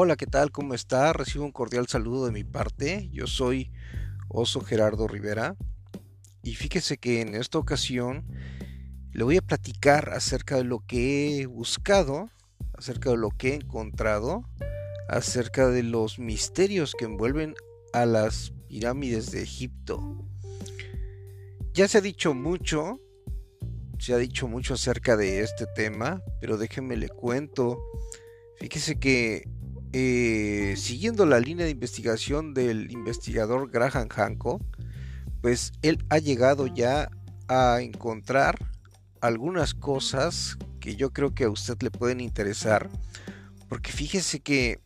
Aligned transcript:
Hola, 0.00 0.14
¿qué 0.14 0.26
tal? 0.26 0.52
¿Cómo 0.52 0.74
está? 0.74 1.12
Recibo 1.12 1.44
un 1.44 1.50
cordial 1.50 1.88
saludo 1.88 2.26
de 2.26 2.30
mi 2.30 2.44
parte. 2.44 3.10
Yo 3.12 3.26
soy 3.26 3.72
Oso 4.28 4.60
Gerardo 4.60 5.08
Rivera. 5.08 5.56
Y 6.44 6.54
fíjese 6.54 6.98
que 6.98 7.20
en 7.20 7.34
esta 7.34 7.58
ocasión 7.58 8.24
le 9.10 9.24
voy 9.24 9.38
a 9.38 9.42
platicar 9.42 10.10
acerca 10.10 10.54
de 10.54 10.62
lo 10.62 10.86
que 10.86 11.40
he 11.40 11.46
buscado, 11.46 12.30
acerca 12.74 13.10
de 13.10 13.16
lo 13.16 13.30
que 13.30 13.48
he 13.48 13.54
encontrado, 13.56 14.44
acerca 15.08 15.66
de 15.66 15.82
los 15.82 16.20
misterios 16.20 16.94
que 16.96 17.06
envuelven 17.06 17.56
a 17.92 18.06
las 18.06 18.52
pirámides 18.68 19.32
de 19.32 19.42
Egipto. 19.42 20.24
Ya 21.74 21.88
se 21.88 21.98
ha 21.98 22.02
dicho 22.02 22.34
mucho, 22.34 23.00
se 23.98 24.14
ha 24.14 24.18
dicho 24.18 24.46
mucho 24.46 24.74
acerca 24.74 25.16
de 25.16 25.40
este 25.40 25.66
tema, 25.74 26.22
pero 26.40 26.56
déjenme 26.56 26.96
le 26.96 27.08
cuento. 27.08 27.82
Fíjese 28.60 29.00
que 29.00 29.57
eh, 29.92 30.74
siguiendo 30.76 31.24
la 31.24 31.40
línea 31.40 31.64
de 31.64 31.72
investigación 31.72 32.52
del 32.52 32.90
investigador 32.90 33.70
Graham 33.70 34.08
Hancock, 34.08 34.62
pues 35.40 35.72
él 35.82 36.04
ha 36.10 36.18
llegado 36.18 36.66
ya 36.66 37.10
a 37.48 37.80
encontrar 37.80 38.58
algunas 39.20 39.74
cosas 39.74 40.58
que 40.80 40.96
yo 40.96 41.12
creo 41.12 41.34
que 41.34 41.44
a 41.44 41.50
usted 41.50 41.76
le 41.82 41.90
pueden 41.90 42.20
interesar, 42.20 42.88
porque 43.68 43.92
fíjese 43.92 44.40
que 44.40 44.80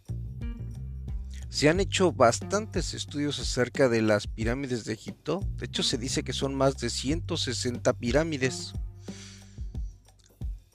se 1.48 1.68
han 1.68 1.80
hecho 1.80 2.12
bastantes 2.12 2.94
estudios 2.94 3.38
acerca 3.38 3.88
de 3.88 4.02
las 4.02 4.26
pirámides 4.26 4.84
de 4.84 4.94
Egipto, 4.94 5.40
de 5.56 5.66
hecho 5.66 5.82
se 5.82 5.98
dice 5.98 6.22
que 6.22 6.32
son 6.32 6.54
más 6.54 6.78
de 6.78 6.88
160 6.88 7.92
pirámides, 7.94 8.72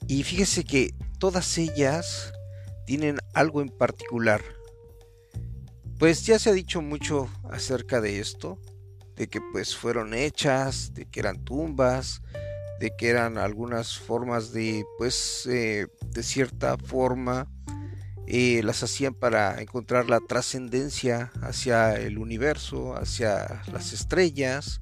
y 0.06 0.22
fíjese 0.22 0.64
que 0.64 0.94
todas 1.18 1.58
ellas 1.58 2.32
tienen 2.88 3.18
algo 3.34 3.60
en 3.60 3.68
particular. 3.68 4.40
Pues 5.98 6.24
ya 6.24 6.38
se 6.38 6.48
ha 6.48 6.54
dicho 6.54 6.80
mucho 6.80 7.28
acerca 7.50 8.00
de 8.00 8.18
esto, 8.18 8.58
de 9.14 9.28
que 9.28 9.42
pues 9.52 9.76
fueron 9.76 10.14
hechas, 10.14 10.94
de 10.94 11.04
que 11.04 11.20
eran 11.20 11.44
tumbas, 11.44 12.22
de 12.80 12.90
que 12.96 13.10
eran 13.10 13.36
algunas 13.36 13.98
formas 13.98 14.52
de 14.54 14.86
pues 14.96 15.46
eh, 15.50 15.88
de 16.06 16.22
cierta 16.22 16.78
forma 16.78 17.46
eh, 18.26 18.62
las 18.64 18.82
hacían 18.82 19.12
para 19.12 19.60
encontrar 19.60 20.08
la 20.08 20.20
trascendencia 20.20 21.30
hacia 21.42 21.94
el 21.94 22.16
universo, 22.16 22.96
hacia 22.96 23.64
las 23.70 23.92
estrellas. 23.92 24.80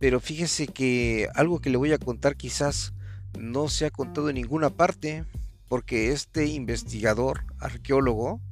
Pero 0.00 0.18
fíjese 0.18 0.66
que 0.66 1.28
algo 1.36 1.60
que 1.60 1.70
le 1.70 1.76
voy 1.76 1.92
a 1.92 1.98
contar 1.98 2.36
quizás 2.36 2.94
no 3.38 3.68
se 3.68 3.86
ha 3.86 3.90
contado 3.90 4.28
en 4.28 4.34
ninguna 4.34 4.70
parte 4.70 5.24
porque 5.72 6.12
este 6.12 6.44
investigador, 6.48 7.46
arqueólogo, 7.58 8.42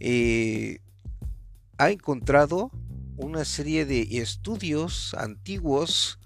eh, 0.00 0.80
ha 1.78 1.90
encontrado 1.92 2.72
una 3.16 3.44
serie 3.44 3.86
de 3.86 4.08
estudios 4.18 5.14
antiguos 5.14 6.18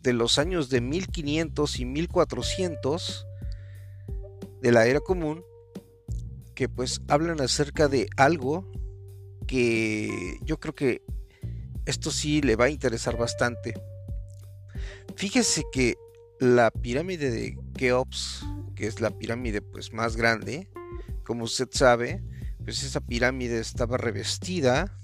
de 0.00 0.14
los 0.14 0.40
años 0.40 0.68
de 0.68 0.80
1500 0.80 1.78
y 1.78 1.84
1400 1.84 3.24
de 4.62 4.72
la 4.72 4.88
era 4.88 4.98
común 4.98 5.44
que 6.56 6.68
pues 6.68 7.00
hablan 7.06 7.40
acerca 7.40 7.86
de 7.86 8.08
algo 8.16 8.68
que 9.46 10.40
yo 10.42 10.58
creo 10.58 10.74
que 10.74 11.02
esto 11.84 12.10
sí 12.10 12.42
le 12.42 12.56
va 12.56 12.64
a 12.64 12.70
interesar 12.70 13.16
bastante. 13.16 13.74
Fíjese 15.14 15.62
que 15.70 15.94
la 16.40 16.72
pirámide 16.72 17.30
de 17.30 17.56
Keops 17.76 18.44
que 18.76 18.86
es 18.86 19.00
la 19.00 19.10
pirámide 19.10 19.60
pues 19.60 19.92
más 19.92 20.16
grande, 20.16 20.70
como 21.24 21.44
usted 21.44 21.68
sabe, 21.72 22.22
pues 22.62 22.84
esa 22.84 23.00
pirámide 23.00 23.58
estaba 23.58 23.96
revestida 23.96 25.00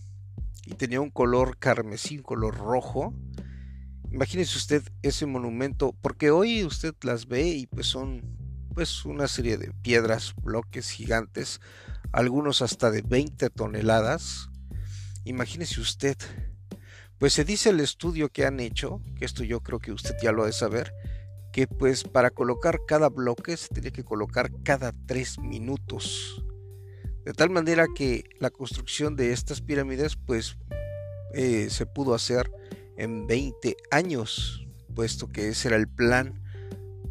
y 0.65 0.75
tenía 0.75 1.01
un 1.01 1.11
color 1.11 1.59
carmesí, 1.59 2.19
un 2.19 2.23
color 2.23 2.57
rojo. 2.57 3.13
Imagínese 4.13 4.57
usted 4.57 4.83
ese 5.03 5.27
monumento, 5.27 5.97
porque 6.01 6.31
hoy 6.31 6.65
usted 6.65 6.95
las 7.03 7.27
ve 7.27 7.49
y 7.49 7.67
pues 7.67 7.87
son 7.87 8.37
pues 8.75 9.05
una 9.05 9.27
serie 9.27 9.59
de 9.59 9.73
piedras, 9.83 10.35
bloques 10.41 10.91
gigantes, 10.91 11.61
algunos 12.13 12.63
hasta 12.63 12.91
de 12.91 13.03
20 13.03 13.51
toneladas. 13.51 14.49
Imagínese 15.25 15.81
usted. 15.81 16.17
Pues 17.19 17.33
se 17.33 17.45
dice 17.45 17.71
el 17.71 17.81
estudio 17.81 18.31
que 18.31 18.45
han 18.45 18.61
hecho, 18.61 19.01
que 19.17 19.25
esto 19.25 19.45
yo 19.45 19.61
creo 19.61 19.79
que 19.79 19.93
usted 19.93 20.15
ya 20.23 20.33
lo 20.33 20.43
ha 20.43 20.47
de 20.47 20.53
saber, 20.53 20.93
que 21.53 21.67
pues 21.67 22.05
para 22.05 22.31
colocar 22.31 22.81
cada 22.87 23.09
bloque 23.09 23.57
se 23.57 23.69
tiene 23.69 23.93
que 23.93 24.05
colocar 24.05 24.51
cada 24.65 24.93
tres 25.07 25.39
minutos. 25.39 26.45
De 27.25 27.33
tal 27.35 27.51
manera 27.51 27.87
que 27.95 28.25
la 28.41 28.51
construcción 28.51 29.15
de 29.15 29.33
estas 29.33 29.61
pirámides 29.61 30.17
pues 30.17 30.57
eh, 31.35 31.69
se 31.71 31.87
pudo 31.87 32.15
hacer 32.15 32.51
en 32.97 33.27
20 33.27 33.77
años, 33.91 34.67
puesto 34.95 35.29
que 35.29 35.49
ese 35.49 35.69
era 35.69 35.77
el 35.77 35.89
plan 35.89 36.43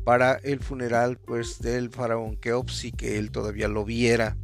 para 0.03 0.34
el 0.44 0.59
funeral 0.59 1.18
pues 1.18 1.59
del 1.59 1.90
faraón 1.91 2.35
Keops 2.35 2.88
que 2.97 3.18
él 3.18 3.31
todavía 3.31 3.68
lo 3.68 3.85
viera. 3.85 4.38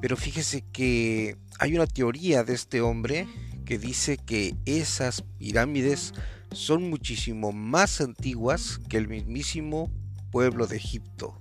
Pero 0.00 0.16
fíjese 0.16 0.62
que 0.72 1.36
hay 1.58 1.74
una 1.74 1.86
teoría 1.86 2.44
de 2.44 2.54
este 2.54 2.80
hombre 2.80 3.26
que 3.64 3.78
dice 3.78 4.16
que 4.16 4.54
esas 4.64 5.22
pirámides 5.38 6.12
son 6.52 6.90
muchísimo 6.90 7.52
más 7.52 8.00
antiguas 8.00 8.80
que 8.88 8.96
el 8.96 9.08
mismísimo 9.08 9.90
pueblo 10.30 10.66
de 10.66 10.76
Egipto. 10.76 11.40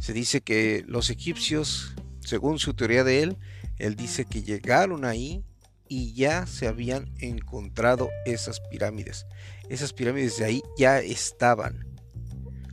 Se 0.00 0.12
dice 0.12 0.40
que 0.40 0.84
los 0.86 1.10
egipcios, 1.10 1.94
según 2.20 2.58
su 2.58 2.74
teoría 2.74 3.04
de 3.04 3.22
él, 3.22 3.36
él 3.78 3.96
dice 3.96 4.24
que 4.24 4.42
llegaron 4.42 5.04
ahí 5.04 5.44
y 5.88 6.12
ya 6.12 6.46
se 6.46 6.68
habían 6.68 7.12
encontrado 7.18 8.10
esas 8.26 8.60
pirámides. 8.70 9.26
Esas 9.68 9.92
pirámides 9.92 10.38
de 10.38 10.44
ahí 10.44 10.62
ya 10.76 11.00
estaban. 11.00 11.86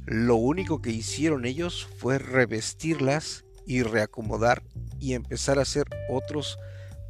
Lo 0.05 0.35
único 0.35 0.81
que 0.81 0.91
hicieron 0.91 1.45
ellos 1.45 1.87
fue 1.97 2.19
revestirlas 2.19 3.45
y 3.65 3.81
reacomodar 3.81 4.63
y 4.99 5.13
empezar 5.13 5.57
a 5.57 5.63
hacer 5.63 5.85
otros, 6.09 6.59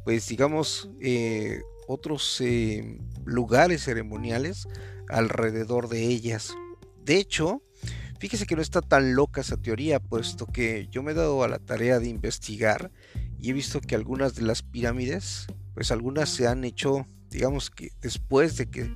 pues 0.06 0.28
digamos, 0.28 0.88
eh, 1.00 1.62
otros 1.88 2.40
eh, 2.40 3.00
lugares 3.24 3.82
ceremoniales 3.82 4.68
alrededor 5.08 5.88
de 5.88 6.04
ellas. 6.04 6.54
De 7.02 7.16
hecho, 7.16 7.60
fíjese 8.20 8.46
que 8.46 8.54
no 8.54 8.62
está 8.62 8.82
tan 8.82 9.16
loca 9.16 9.40
esa 9.40 9.56
teoría, 9.56 9.98
puesto 9.98 10.46
que 10.46 10.86
yo 10.92 11.02
me 11.02 11.10
he 11.10 11.14
dado 11.16 11.42
a 11.42 11.48
la 11.48 11.58
tarea 11.58 11.98
de 11.98 12.06
investigar 12.06 12.92
y 13.36 13.50
he 13.50 13.52
visto 13.52 13.80
que 13.80 13.96
algunas 13.96 14.36
de 14.36 14.42
las 14.42 14.62
pirámides, 14.62 15.48
pues 15.74 15.90
algunas 15.90 16.28
se 16.28 16.46
han 16.46 16.62
hecho, 16.62 17.04
digamos 17.28 17.70
que 17.70 17.90
después 18.00 18.56
de 18.56 18.70
que, 18.70 18.88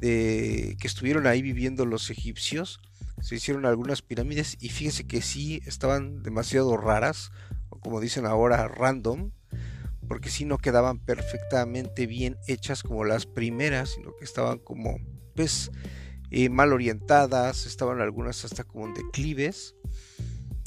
de 0.00 0.76
que 0.80 0.88
estuvieron 0.88 1.28
ahí 1.28 1.40
viviendo 1.40 1.86
los 1.86 2.10
egipcios, 2.10 2.80
se 3.20 3.36
hicieron 3.36 3.64
algunas 3.64 4.02
pirámides 4.02 4.56
y 4.58 4.70
fíjese 4.70 5.06
que 5.06 5.22
sí 5.22 5.62
estaban 5.66 6.24
demasiado 6.24 6.76
raras, 6.76 7.30
o 7.68 7.78
como 7.78 8.00
dicen 8.00 8.26
ahora, 8.26 8.66
random, 8.66 9.30
porque 10.12 10.28
si 10.28 10.44
no 10.44 10.58
quedaban 10.58 10.98
perfectamente 10.98 12.06
bien 12.06 12.36
hechas 12.46 12.82
como 12.82 13.02
las 13.02 13.24
primeras, 13.24 13.92
sino 13.92 14.14
que 14.14 14.26
estaban 14.26 14.58
como 14.58 14.98
pues 15.34 15.70
eh, 16.30 16.50
mal 16.50 16.74
orientadas, 16.74 17.64
estaban 17.64 17.98
algunas 18.02 18.44
hasta 18.44 18.62
como 18.62 18.86
en 18.86 18.92
declives, 18.92 19.74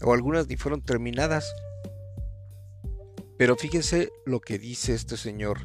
o 0.01 0.15
algunas 0.15 0.47
ni 0.47 0.57
fueron 0.57 0.81
terminadas. 0.81 1.45
Pero 3.37 3.55
fíjense 3.55 4.09
lo 4.25 4.41
que 4.41 4.57
dice 4.57 4.95
este 4.95 5.15
señor. 5.15 5.59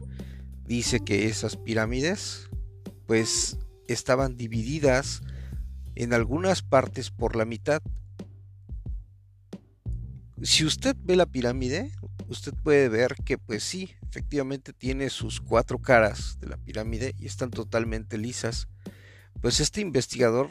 Dice 0.66 1.00
que 1.00 1.28
esas 1.28 1.56
pirámides 1.56 2.50
pues 3.06 3.56
estaban 3.88 4.36
divididas 4.36 5.22
en 5.94 6.12
algunas 6.12 6.60
partes 6.60 7.10
por 7.10 7.34
la 7.34 7.46
mitad. 7.46 7.80
Si 10.42 10.66
usted 10.66 10.94
ve 11.02 11.16
la 11.16 11.24
pirámide, 11.24 11.92
usted 12.30 12.54
puede 12.62 12.88
ver 12.88 13.16
que 13.24 13.38
pues 13.38 13.64
sí, 13.64 13.90
efectivamente 14.08 14.72
tiene 14.72 15.10
sus 15.10 15.40
cuatro 15.40 15.78
caras 15.78 16.38
de 16.40 16.46
la 16.48 16.56
pirámide 16.56 17.14
y 17.18 17.26
están 17.26 17.50
totalmente 17.50 18.16
lisas. 18.18 18.68
Pues 19.40 19.58
este 19.60 19.80
investigador, 19.80 20.48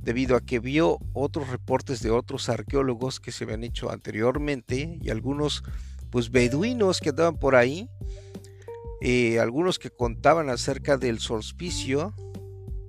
debido 0.00 0.36
a 0.36 0.40
que 0.40 0.58
vio 0.58 0.98
otros 1.12 1.48
reportes 1.48 2.02
de 2.02 2.10
otros 2.10 2.48
arqueólogos 2.48 3.20
que 3.20 3.30
se 3.30 3.44
habían 3.44 3.62
hecho 3.62 3.90
anteriormente 3.90 4.98
y 5.00 5.10
algunos 5.10 5.62
pues 6.10 6.30
beduinos 6.30 7.00
que 7.00 7.10
andaban 7.10 7.38
por 7.38 7.56
ahí, 7.56 7.88
eh, 9.02 9.38
algunos 9.38 9.78
que 9.78 9.90
contaban 9.90 10.48
acerca 10.48 10.96
del 10.96 11.18
solsticio 11.18 12.14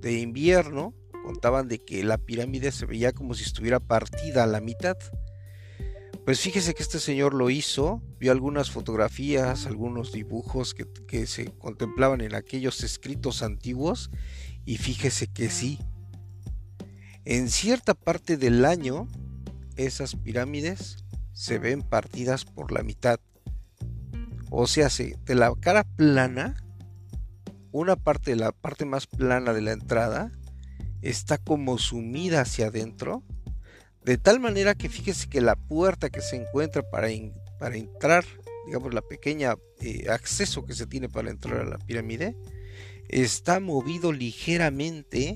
de 0.00 0.18
invierno, 0.20 0.94
contaban 1.24 1.68
de 1.68 1.78
que 1.78 2.04
la 2.04 2.18
pirámide 2.18 2.72
se 2.72 2.86
veía 2.86 3.12
como 3.12 3.34
si 3.34 3.44
estuviera 3.44 3.80
partida 3.80 4.44
a 4.44 4.46
la 4.46 4.60
mitad. 4.60 4.96
Pues 6.24 6.40
fíjese 6.40 6.74
que 6.74 6.82
este 6.82 7.00
señor 7.00 7.34
lo 7.34 7.50
hizo, 7.50 8.02
vio 8.18 8.32
algunas 8.32 8.70
fotografías, 8.70 9.66
algunos 9.66 10.10
dibujos 10.10 10.74
que, 10.74 11.26
se 11.26 11.52
contemplaban 11.58 12.22
en 12.22 12.34
aquellos 12.34 12.82
escritos 12.82 13.42
antiguos 13.42 14.10
y 14.64 14.78
fíjese 14.78 15.26
que 15.26 15.50
sí, 15.50 15.78
en 17.26 17.50
cierta 17.50 17.92
parte 17.92 18.38
del 18.38 18.64
año 18.64 19.06
esas 19.76 20.16
pirámides 20.16 21.04
se 21.34 21.58
ven 21.58 21.82
partidas 21.82 22.46
por 22.46 22.72
la 22.72 22.82
mitad. 22.82 23.20
O 24.50 24.66
sea, 24.66 24.88
de 24.88 25.34
la 25.34 25.52
cara 25.60 25.84
plana, 25.84 26.54
una 27.70 27.96
parte, 27.96 28.34
la 28.34 28.52
parte 28.52 28.86
más 28.86 29.06
plana 29.06 29.52
de 29.52 29.60
la 29.60 29.72
entrada, 29.72 30.32
está 31.02 31.36
como 31.36 31.76
sumida 31.76 32.40
hacia 32.40 32.68
adentro, 32.68 33.22
de 34.04 34.18
tal 34.18 34.38
manera 34.38 34.74
que 34.74 34.88
fíjese 34.88 35.28
que 35.28 35.40
la 35.40 35.56
puerta 35.56 36.10
que 36.10 36.20
se 36.20 36.36
encuentra 36.36 36.82
para, 36.82 37.08
para 37.58 37.76
entrar, 37.76 38.24
digamos 38.66 38.92
la 38.92 39.02
pequeña 39.02 39.56
eh, 39.80 40.06
acceso 40.10 40.64
que 40.66 40.74
se 40.74 40.86
tiene 40.86 41.08
para 41.08 41.30
entrar 41.30 41.60
a 41.60 41.64
la 41.64 41.78
pirámide, 41.78 42.36
está 43.08 43.60
movido 43.60 44.12
ligeramente 44.12 45.34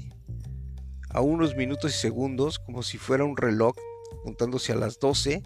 a 1.09 1.23
unos 1.23 1.57
minutos 1.57 1.95
y 1.95 1.99
segundos, 1.99 2.59
como 2.59 2.83
si 2.83 2.99
fuera 2.99 3.25
un 3.25 3.37
reloj 3.37 3.75
apuntándose 4.21 4.73
a 4.73 4.77
las 4.77 4.99
12 4.99 5.43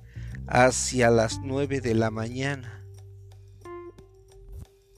hacia 0.48 1.10
las 1.10 1.38
9 1.40 1.80
de 1.80 1.94
la 1.94 2.10
mañana. 2.10 2.84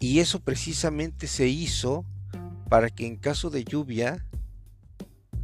Y 0.00 0.20
eso 0.20 0.40
precisamente 0.40 1.26
se 1.26 1.48
hizo 1.48 2.04
para 2.70 2.88
que 2.88 3.06
en 3.06 3.16
caso 3.16 3.50
de 3.50 3.64
lluvia 3.64 4.26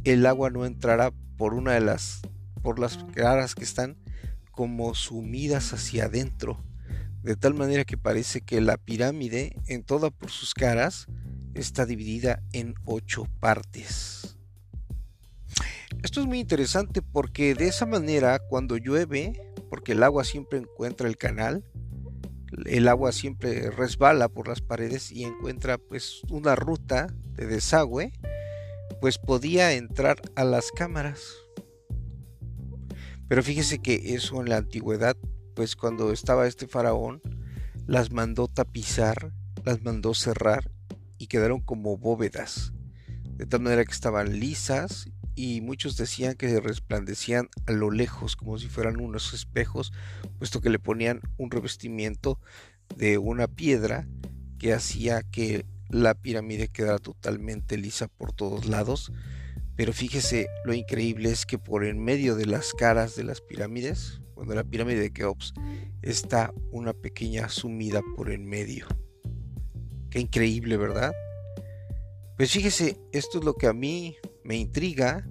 el 0.03 0.25
agua 0.25 0.49
no 0.49 0.65
entrara 0.65 1.11
por 1.37 1.53
una 1.53 1.73
de 1.73 1.81
las 1.81 2.21
por 2.61 2.79
las 2.79 2.97
caras 3.15 3.55
que 3.55 3.63
están 3.63 3.97
como 4.51 4.93
sumidas 4.95 5.73
hacia 5.73 6.05
adentro, 6.05 6.63
de 7.23 7.35
tal 7.35 7.53
manera 7.53 7.85
que 7.85 7.97
parece 7.97 8.41
que 8.41 8.61
la 8.61 8.77
pirámide 8.77 9.55
en 9.67 9.83
toda 9.83 10.09
por 10.09 10.29
sus 10.29 10.53
caras 10.53 11.07
está 11.53 11.85
dividida 11.85 12.41
en 12.53 12.75
ocho 12.85 13.25
partes. 13.39 14.37
Esto 16.03 16.21
es 16.21 16.27
muy 16.27 16.39
interesante 16.39 17.01
porque 17.01 17.53
de 17.53 17.67
esa 17.67 17.85
manera 17.85 18.39
cuando 18.39 18.77
llueve, 18.77 19.33
porque 19.69 19.91
el 19.91 20.03
agua 20.03 20.23
siempre 20.23 20.59
encuentra 20.59 21.07
el 21.07 21.17
canal, 21.17 21.63
el 22.65 22.87
agua 22.87 23.11
siempre 23.11 23.69
resbala 23.71 24.27
por 24.27 24.47
las 24.47 24.61
paredes 24.61 25.11
y 25.11 25.23
encuentra 25.23 25.77
pues 25.77 26.21
una 26.29 26.55
ruta 26.55 27.07
de 27.35 27.45
desagüe, 27.45 28.11
pues 28.99 29.17
podía 29.17 29.73
entrar 29.73 30.21
a 30.35 30.43
las 30.43 30.71
cámaras. 30.71 31.21
Pero 33.31 33.43
fíjese 33.43 33.79
que 33.79 34.13
eso 34.13 34.41
en 34.41 34.49
la 34.49 34.57
antigüedad, 34.57 35.15
pues 35.55 35.77
cuando 35.77 36.11
estaba 36.11 36.47
este 36.47 36.67
faraón, 36.67 37.21
las 37.87 38.11
mandó 38.11 38.49
tapizar, 38.49 39.31
las 39.63 39.81
mandó 39.83 40.13
cerrar 40.13 40.69
y 41.17 41.27
quedaron 41.27 41.61
como 41.61 41.97
bóvedas, 41.97 42.73
de 43.37 43.45
tal 43.45 43.61
manera 43.61 43.85
que 43.85 43.93
estaban 43.93 44.37
lisas 44.37 45.09
y 45.33 45.61
muchos 45.61 45.95
decían 45.95 46.35
que 46.35 46.59
resplandecían 46.59 47.47
a 47.67 47.71
lo 47.71 47.89
lejos 47.89 48.35
como 48.35 48.59
si 48.59 48.67
fueran 48.67 48.99
unos 48.99 49.33
espejos, 49.33 49.93
puesto 50.37 50.59
que 50.59 50.69
le 50.69 50.79
ponían 50.79 51.21
un 51.37 51.51
revestimiento 51.51 52.37
de 52.97 53.17
una 53.17 53.47
piedra 53.47 54.09
que 54.59 54.73
hacía 54.73 55.23
que 55.23 55.65
la 55.87 56.15
pirámide 56.15 56.67
quedara 56.67 56.99
totalmente 56.99 57.77
lisa 57.77 58.09
por 58.09 58.33
todos 58.33 58.65
lados. 58.65 59.13
Pero 59.81 59.93
fíjese, 59.93 60.47
lo 60.63 60.75
increíble 60.75 61.31
es 61.31 61.47
que 61.47 61.57
por 61.57 61.83
en 61.83 61.97
medio 61.97 62.35
de 62.35 62.45
las 62.45 62.71
caras 62.71 63.15
de 63.15 63.23
las 63.23 63.41
pirámides, 63.41 64.21
cuando 64.35 64.53
la 64.53 64.63
pirámide 64.63 64.99
de 64.99 65.11
Keops, 65.11 65.55
está 66.03 66.53
una 66.71 66.93
pequeña 66.93 67.49
sumida 67.49 68.03
por 68.15 68.31
en 68.31 68.45
medio. 68.45 68.85
Qué 70.11 70.19
increíble, 70.19 70.77
¿verdad? 70.77 71.13
Pues 72.37 72.51
fíjese, 72.51 72.99
esto 73.11 73.39
es 73.39 73.43
lo 73.43 73.55
que 73.55 73.65
a 73.65 73.73
mí 73.73 74.17
me 74.43 74.55
intriga 74.55 75.27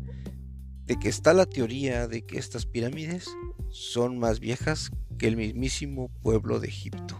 de 0.84 0.96
que 0.96 1.10
está 1.10 1.32
la 1.32 1.46
teoría 1.46 2.08
de 2.08 2.22
que 2.22 2.36
estas 2.36 2.66
pirámides 2.66 3.28
son 3.68 4.18
más 4.18 4.40
viejas 4.40 4.90
que 5.16 5.28
el 5.28 5.36
mismísimo 5.36 6.08
pueblo 6.22 6.58
de 6.58 6.66
Egipto. 6.66 7.16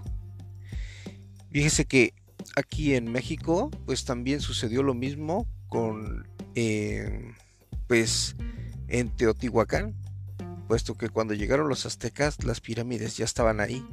Fíjese 1.53 1.85
que 1.85 2.13
aquí 2.57 2.97
en 2.97 3.05
México, 3.13 3.71
pues 3.87 4.05
también 4.05 4.41
sucedió 4.41 4.83
lo 4.83 4.95
mismo 4.95 5.47
con, 5.69 6.27
pues, 7.87 8.37
en 8.89 9.15
Teotihuacán, 9.17 9.95
puesto 10.69 10.95
que 10.95 11.09
cuando 11.09 11.35
llegaron 11.35 11.69
los 11.69 11.87
aztecas, 11.87 12.45
las 12.45 12.61
pirámides 12.61 13.17
ya 13.17 13.25
estaban 13.25 13.61
ahí. 13.61 13.85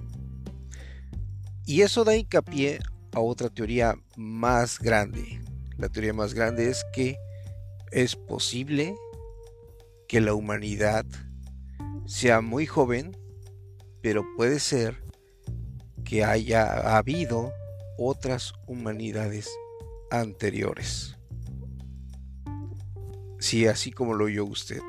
Y 1.65 1.81
eso 1.81 2.04
da 2.04 2.15
hincapié 2.15 2.80
a 3.13 3.19
otra 3.19 3.50
teoría 3.50 3.95
más 4.15 4.80
grande. 4.80 5.42
La 5.77 5.89
teoría 5.89 6.13
más 6.13 6.33
grande 6.33 6.69
es 6.69 6.86
que 6.94 7.18
es 7.92 8.15
posible 8.15 8.95
que 10.07 10.21
la 10.21 10.33
humanidad 10.33 11.06
sea 12.06 12.42
muy 12.42 12.65
joven, 12.65 13.18
pero 14.01 14.24
puede 14.38 14.59
ser 14.59 15.04
que 16.06 16.24
haya 16.24 16.95
habido 16.95 17.51
otras 17.98 18.54
humanidades 18.65 19.50
anteriores. 20.09 21.16
Si 23.39 23.67
así 23.67 23.91
como 23.91 24.13
lo 24.13 24.25
oyó 24.25 24.45
usted, 24.45 24.81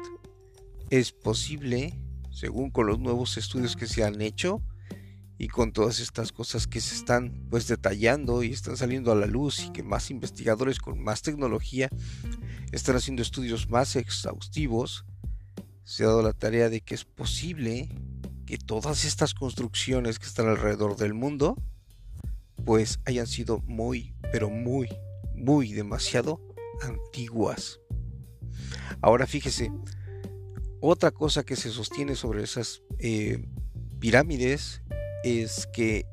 es 0.91 1.13
posible, 1.13 1.99
según 2.31 2.71
con 2.71 2.87
los 2.87 2.99
nuevos 2.99 3.37
estudios 3.37 3.77
que 3.77 3.87
se 3.87 4.05
han 4.05 4.21
hecho, 4.21 4.63
y 5.39 5.49
con 5.49 5.73
todas 5.73 6.01
estas 6.01 6.33
cosas 6.33 6.67
que 6.67 6.81
se 6.81 6.97
están 6.97 7.47
pues 7.49 7.69
detallando 7.69 8.43
y 8.43 8.51
están 8.51 8.77
saliendo 8.77 9.13
a 9.13 9.15
la 9.15 9.27
luz 9.27 9.65
y 9.65 9.71
que 9.71 9.85
más 9.85 10.11
investigadores 10.11 10.81
con 10.81 11.01
más 11.03 11.23
tecnología 11.23 11.89
están 12.73 12.97
haciendo 12.97 13.23
estudios 13.23 13.71
más 13.71 13.95
exhaustivos, 13.95 15.05
se 15.85 16.03
ha 16.03 16.09
dado 16.09 16.23
la 16.23 16.33
tarea 16.33 16.69
de 16.69 16.81
que 16.81 16.95
es 16.95 17.05
posible 17.05 17.89
que 18.47 18.59
todas 18.59 19.05
estas 19.05 19.33
construcciones 19.33 20.19
que 20.19 20.27
están 20.27 20.49
alrededor 20.49 20.97
del 20.97 21.15
mundo 21.15 21.57
pues 22.65 22.99
hayan 23.07 23.29
sido 23.29 23.61
muy, 23.61 24.15
pero 24.33 24.51
muy, 24.51 24.89
muy 25.35 25.73
demasiado 25.73 26.41
antiguas. 26.83 27.79
Ahora 29.01 29.27
fíjese, 29.27 29.71
otra 30.81 31.11
cosa 31.11 31.45
que 31.45 31.57
se 31.57 31.71
sostiene 31.71 32.15
sobre 32.15 32.43
esas 32.43 32.83
eh, 32.99 33.45
pirámides 33.99 34.83
es 35.25 35.69
que 35.73 36.07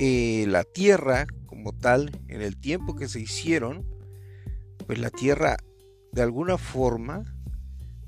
eh, 0.00 0.46
la 0.48 0.64
Tierra 0.64 1.26
como 1.46 1.72
tal, 1.72 2.10
en 2.28 2.42
el 2.42 2.56
tiempo 2.58 2.94
que 2.94 3.08
se 3.08 3.20
hicieron, 3.20 3.86
pues 4.86 4.98
la 4.98 5.10
Tierra 5.10 5.56
de 6.12 6.22
alguna 6.22 6.58
forma 6.58 7.24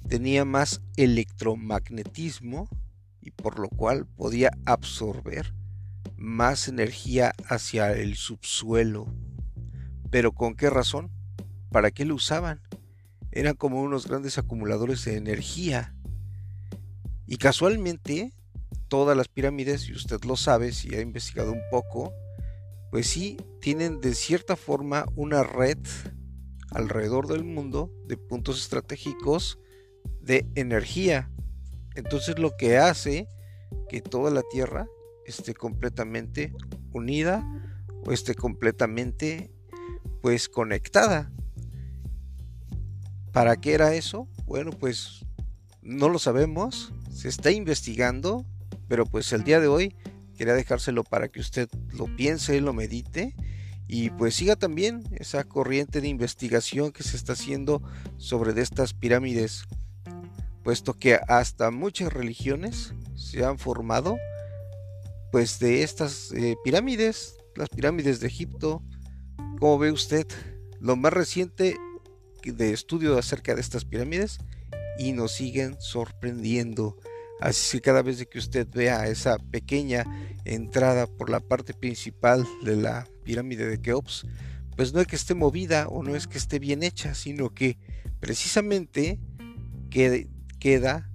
tenía 0.09 0.45
más 0.45 0.83
electromagnetismo 0.97 2.69
y 3.21 3.31
por 3.31 3.59
lo 3.59 3.69
cual 3.69 4.07
podía 4.07 4.51
absorber 4.65 5.55
más 6.17 6.69
energía 6.69 7.33
hacia 7.49 7.93
el 7.93 8.17
subsuelo. 8.17 9.13
¿Pero 10.11 10.33
con 10.33 10.55
qué 10.55 10.71
razón? 10.71 11.11
¿Para 11.71 11.91
qué 11.91 12.05
lo 12.05 12.15
usaban? 12.15 12.66
Eran 13.37 13.55
como 13.55 13.83
unos 13.83 14.07
grandes 14.07 14.39
acumuladores 14.39 15.05
de 15.05 15.19
energía. 15.19 15.95
Y 17.27 17.37
casualmente 17.37 18.33
todas 18.89 19.15
las 19.15 19.29
pirámides, 19.29 19.91
y 19.91 19.93
usted 19.93 20.25
lo 20.25 20.37
sabe 20.37 20.73
si 20.73 20.95
ha 20.95 21.03
investigado 21.03 21.53
un 21.53 21.61
poco, 21.71 22.15
pues 22.91 23.09
sí, 23.09 23.37
tienen 23.61 24.01
de 24.01 24.15
cierta 24.15 24.57
forma 24.57 25.05
una 25.17 25.43
red 25.43 25.77
alrededor 26.71 27.27
del 27.27 27.45
mundo 27.45 27.93
de 28.07 28.17
puntos 28.17 28.59
estratégicos 28.59 29.59
de 30.23 30.47
energía. 30.55 31.31
Entonces 31.95 32.39
lo 32.39 32.57
que 32.57 32.79
hace 32.79 33.29
que 33.91 34.01
toda 34.01 34.31
la 34.31 34.45
Tierra 34.51 34.87
esté 35.27 35.53
completamente 35.53 36.55
unida 36.95 37.47
o 38.07 38.13
esté 38.13 38.35
completamente 38.35 39.53
pues 40.23 40.49
conectada. 40.49 41.31
¿Para 43.37 43.61
qué 43.61 43.75
era 43.75 43.93
eso? 43.93 44.27
Bueno, 44.47 44.71
pues 44.71 45.27
no 45.83 46.09
lo 46.09 46.19
sabemos, 46.19 46.95
se 47.13 47.29
está 47.29 47.51
investigando, 47.51 48.47
pero 48.89 49.05
pues 49.05 49.31
el 49.35 49.45
día 49.45 49.61
de 49.61 49.67
hoy 49.67 49.95
quería 50.39 50.55
dejárselo 50.55 51.05
para 51.05 51.29
que 51.29 51.41
usted 51.41 51.69
lo 51.93 52.07
piense, 52.17 52.59
lo 52.63 52.73
medite 52.73 53.37
y 53.87 54.09
pues 54.09 54.37
siga 54.37 54.57
también 54.57 55.05
esa 55.21 55.45
corriente 55.45 56.01
de 56.01 56.09
investigación 56.09 56.93
que 56.93 57.03
se 57.03 57.15
está 57.15 57.35
haciendo 57.35 57.83
sobre 58.17 58.59
estas 58.59 58.95
pirámides, 58.95 59.67
puesto 60.65 60.95
que 60.95 61.21
hasta 61.29 61.71
muchas 61.71 62.15
religiones 62.15 62.95
se 63.17 63.45
han 63.45 63.59
formado 63.59 64.17
pues 65.31 65.59
de 65.59 65.83
estas 65.83 66.33
eh, 66.33 66.57
pirámides, 66.65 67.37
las 67.55 67.69
pirámides 67.69 68.19
de 68.21 68.29
Egipto, 68.29 68.83
como 69.61 69.79
ve 69.79 69.93
usted, 69.93 70.27
lo 70.81 70.97
más 70.97 71.13
reciente 71.13 71.77
de 72.53 72.73
estudio 72.73 73.19
acerca 73.19 73.55
de 73.55 73.61
estas 73.61 73.85
pirámides 73.85 74.39
y 74.99 75.13
nos 75.13 75.33
siguen 75.33 75.77
sorprendiendo. 75.81 76.97
Así 77.41 77.79
que 77.79 77.83
cada 77.83 78.03
vez 78.03 78.25
que 78.27 78.39
usted 78.39 78.67
vea 78.73 79.09
esa 79.09 79.39
pequeña 79.39 80.05
entrada 80.45 81.07
por 81.07 81.29
la 81.29 81.41
parte 81.41 81.75
principal 81.75 82.47
de 82.63 82.77
la 82.77 83.07
pirámide 83.25 83.67
de 83.67 83.81
Keops, 83.81 84.27
pues 84.77 84.93
no 84.93 85.01
es 85.01 85.07
que 85.07 85.17
esté 85.17 85.35
movida 85.35 85.89
o 85.89 86.03
no 86.03 86.17
es 86.17 86.27
que 86.27 86.39
esté 86.39 86.59
bien 86.59 86.83
hecha, 86.83 87.15
sino 87.15 87.53
que 87.53 87.79
precisamente 88.21 89.19
queda 89.91 91.11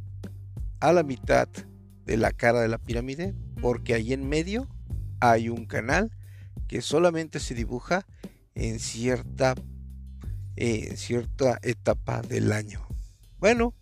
a 0.79 0.93
la 0.93 1.03
mitad 1.03 1.47
de 2.05 2.17
la 2.17 2.31
cara 2.31 2.61
de 2.61 2.67
la 2.67 2.79
pirámide 2.79 3.35
porque 3.61 3.93
ahí 3.93 4.13
en 4.13 4.27
medio 4.27 4.67
hay 5.19 5.49
un 5.49 5.65
canal 5.65 6.11
que 6.67 6.81
solamente 6.81 7.39
se 7.39 7.53
dibuja 7.53 8.05
en 8.55 8.79
cierta, 8.79 9.55
en 10.55 10.97
cierta 10.97 11.59
etapa 11.61 12.21
del 12.21 12.51
año. 12.51 12.85
Bueno, 13.39 13.73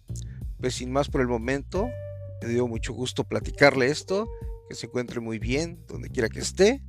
pues 0.59 0.75
sin 0.75 0.91
más 0.91 1.09
por 1.09 1.21
el 1.21 1.27
momento, 1.27 1.89
me 2.41 2.49
dio 2.49 2.67
mucho 2.67 2.93
gusto 2.93 3.23
platicarle 3.23 3.87
esto, 3.87 4.29
que 4.67 4.75
se 4.75 4.87
encuentre 4.87 5.19
muy 5.19 5.39
bien 5.39 5.83
donde 5.87 6.09
quiera 6.09 6.29
que 6.29 6.39
esté. 6.39 6.81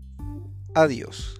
Adiós. 0.75 1.40